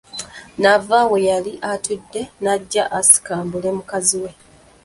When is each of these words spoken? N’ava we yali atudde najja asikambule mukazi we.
N’ava 0.61 0.99
we 1.11 1.17
yali 1.29 1.53
atudde 1.71 2.21
najja 2.43 2.83
asikambule 2.99 3.69
mukazi 3.77 4.15
we. 4.23 4.31